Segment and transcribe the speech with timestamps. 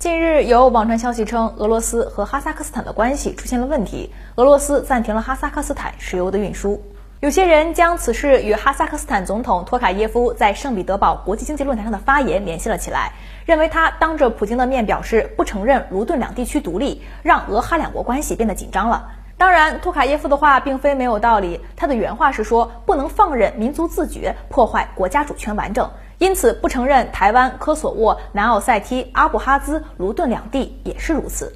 [0.00, 6.82] 近日有网传消息称，俄罗斯和哈萨克斯坦的关系出现了问题，俄罗斯暂停了哈萨克斯坦石油的运输。
[7.20, 13.12] 有些人将此事与哈萨克斯坦总统托卡耶夫在圣彼得堡国际经济论坛上的发言联系了起来，
[13.44, 19.06] 认为他当着普京的面表示不承认卢顿两地区独立，让俄哈两国关系变得紧张了。
[19.36, 21.60] 当然，托卡耶夫的话并非没有道理。
[21.76, 25.90] 他的原话是说，不能放任民族自觉破坏国家主权完整，
[26.20, 31.54] 因此不承认台湾、科索沃、南奥塞梯、阿布哈兹、卢顿两地也是如此。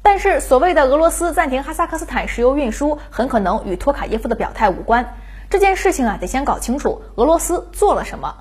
[0.00, 5.14] 但是，所谓的俄罗斯暂停哈萨克斯坦石油运输，很可能与托卡耶夫的表态无关。
[5.50, 8.34] 这件事情啊，得先搞清楚俄罗斯做了什么。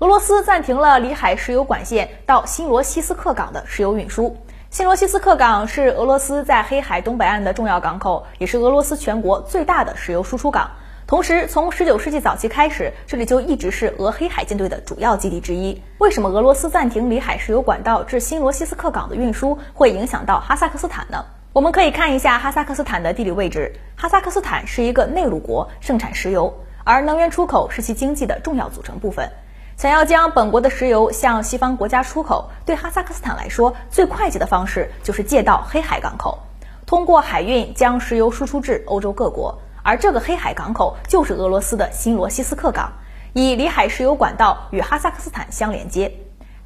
[0.00, 4.36] 俄罗斯暂停了里海石油管线到新罗西斯克港的石油运输。
[4.68, 10.70] 新罗西斯克港是俄罗斯在黑海东北岸的重要港口，也是俄罗斯全国最大的石油输出港。
[11.14, 15.80] 同时，从19世纪早期开始，这里就一直是俄黑海舰队的主要基地之一。
[15.98, 21.24] 为什么俄罗斯暂停里海石油管道至新罗西斯克港的运输，会影响到哈萨克斯坦呢？
[21.52, 23.72] 我们可以看一下哈萨克斯坦的地理位置。
[23.94, 29.30] 哈萨克斯坦是一个内陆国，盛产石油，而能源出口是其经济的重要组成部分。
[29.76, 36.40] 想要将本国的石油向西方国家出口，对哈萨克斯坦来说，最快捷的方式就是借道黑海港口，
[36.84, 39.56] 通过海运将石油输出至欧洲各国。
[39.84, 42.90] 而这个黑海港口就是俄罗斯的新罗西斯克港，
[43.34, 46.10] 以里海石油管道与哈萨克斯坦相连接。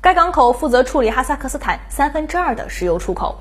[0.00, 3.40] 该港口负责处理哈萨克斯坦三分之二的石油出口。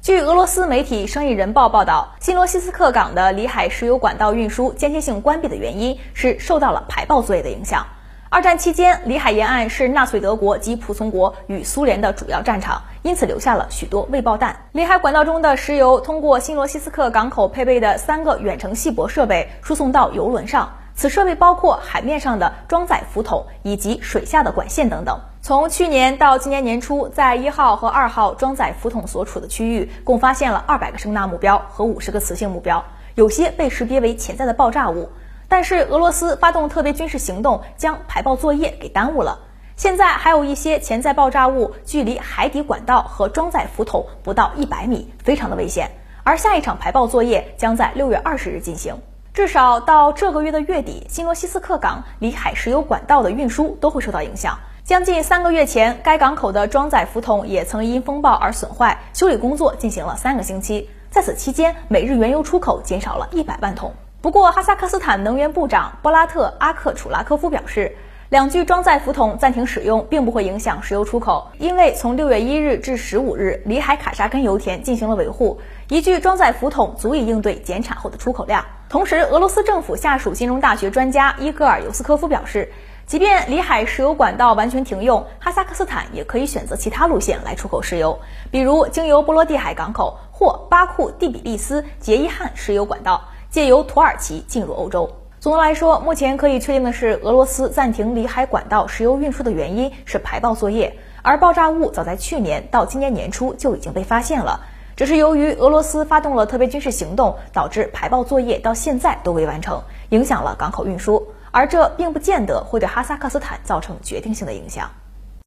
[0.00, 7.86] 据俄罗斯媒体《生意人报》报道，新罗西斯克港的里海石油管道运输间歇性关闭的原因是受到了排爆作业的影响。
[8.32, 14.56] 二战期间，里海沿岸是纳粹德国及仆从国与苏联的主要战场，因此留下了许多未爆弹。
[14.72, 25.20] 里海管道中的石油通过新罗西斯克港口配备的三个远程细泊设备输送到油轮上，此设备包括海面上的装载浮筒以及水下的管线等等。
[25.42, 32.82] 从去年到今年年初，在一号和二号装载浮筒所处的区域，共发现了二百个声纳目标和五十个磁性目标，
[33.14, 35.10] 有些被识别为潜在的爆炸物。
[35.52, 39.38] 但是俄罗斯发动特别军事行动，将排爆作业给耽误了。
[39.76, 45.90] 现在还有一些潜在爆炸物距离海底管道和装载浮筒不到一百米，非常的危险。
[46.24, 48.96] 而下一场排爆作业将在六月二十日进行，
[49.34, 54.58] 至少到这个月的月底，新罗西斯克港里海石油管道的运输都会受到影响。
[54.84, 60.88] 将近三个月前，该港口的装载浮筒也曾因风暴而损坏，修理工作进行了三个星期。
[61.10, 63.92] 在此期间，每日原油出口减少了一百万桶。
[64.22, 67.92] 不过，哈萨克斯坦能源部长波拉特阿克楚拉科夫表示，
[68.28, 78.64] 两具装载浮筒暂停使用，并不会影响石油出口，因为从六月一日至十五日，里海卡沙根油田进行了维护，一具装载浮筒足以应对减产后的出口量。
[78.88, 82.70] 同时，俄罗斯政府下属金融大学专家伊戈尔尤斯科夫表示，
[83.06, 88.16] 即便里海石油管道完全停用，哈萨克斯坦也可以选择其他路线来出口石油，
[88.52, 93.20] 比如经由波罗的海港口或巴库蒂比利斯杰伊汉石油管道。
[93.52, 95.08] 借由土耳其进入欧洲。
[95.38, 104.58] 总的来说，目前可以确定的是，俄罗斯暂停里海管道石油运输的原因是排爆作业，而爆炸物早在去年到今年年初就已经被发现了，
[104.96, 114.90] 只是由于俄罗斯发动了特别军事行动，导致排爆作业到现在都未完成，影响了港口运输，而这并不见得会对哈萨克斯坦造成决定性的影响。